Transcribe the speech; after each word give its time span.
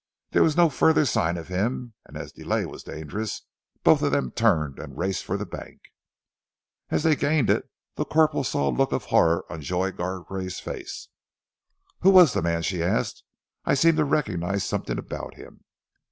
There 0.31 0.41
was 0.41 0.57
no 0.57 0.71
further 0.71 1.05
sign 1.05 1.37
of 1.37 1.47
him, 1.47 1.93
and 2.07 2.17
as 2.17 2.31
delay 2.31 2.65
was 2.65 2.81
dangerous 2.81 3.43
both 3.83 4.01
of 4.01 4.11
them 4.11 4.31
turned 4.31 4.79
and 4.79 4.97
raced 4.97 5.23
for 5.23 5.37
the 5.37 5.45
bank. 5.45 5.79
As 6.89 7.03
they 7.03 7.15
gained 7.15 7.51
it, 7.51 7.69
the 7.97 8.05
corporal 8.05 8.43
saw 8.43 8.71
a 8.71 8.73
look 8.75 8.93
of 8.93 9.03
horror 9.13 9.45
on 9.47 9.61
Joy 9.61 9.91
Gargrave's 9.91 10.59
face. 10.59 11.09
"Who 11.99 12.09
was 12.09 12.33
the 12.33 12.41
man?" 12.41 12.63
she 12.63 12.81
asked. 12.81 13.23
"I 13.63 13.75
seemed 13.75 13.97
to 13.97 14.03
recognize 14.05 14.63
something 14.63 14.97
about 14.97 15.35
him." 15.35 15.65